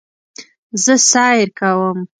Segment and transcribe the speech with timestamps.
[0.83, 1.99] زه سیر کوم